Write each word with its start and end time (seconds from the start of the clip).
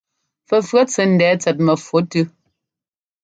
Fɛfʉ̈ɔt 0.47 0.87
sɛ́ 0.95 1.05
ńdɛɛ 1.11 1.33
tsɛt 1.41 1.57
mɛfu 1.65 1.97
tʉ́. 2.11 2.23